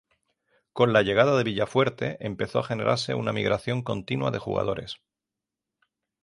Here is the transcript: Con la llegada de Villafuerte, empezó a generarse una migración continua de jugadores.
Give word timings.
Con 0.73 0.93
la 0.93 1.03
llegada 1.03 1.37
de 1.37 1.43
Villafuerte, 1.43 2.17
empezó 2.21 2.57
a 2.57 2.63
generarse 2.63 3.13
una 3.13 3.31
migración 3.33 3.83
continua 3.83 4.31
de 4.31 4.39
jugadores. 4.39 4.95